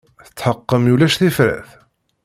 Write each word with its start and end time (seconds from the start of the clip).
Tetḥeqqem 0.25 0.83
ulac 0.93 1.13
tifrat? 1.19 1.69